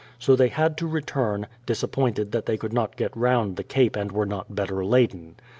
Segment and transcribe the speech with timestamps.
[0.17, 3.95] So they had to return, dis appointed that they could not get round the Cape
[3.95, 5.35] and were not better laden.